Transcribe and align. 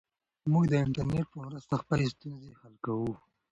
موږ 0.51 0.63
د 0.69 0.73
انټرنیټ 0.83 1.25
په 1.33 1.37
مرسته 1.45 1.73
خپلې 1.81 2.05
ستونزې 2.13 2.51
حل 2.59 2.73
کوو. 2.85 3.11